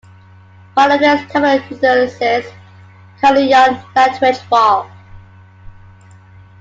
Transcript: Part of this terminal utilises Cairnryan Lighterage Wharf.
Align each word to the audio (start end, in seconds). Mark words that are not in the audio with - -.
Part 0.73 0.93
of 0.93 0.99
this 0.99 1.31
terminal 1.31 1.63
utilises 1.69 2.51
Cairnryan 3.21 3.83
Lighterage 3.93 4.41
Wharf. 4.49 4.89